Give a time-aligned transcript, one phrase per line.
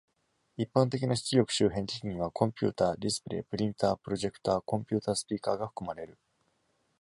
[0.57, 6.17] 一般的な出力周辺機器には、コンピューターディスプレイ、プリンター、プロジェクター、コンピュータースピーカーが含まれる。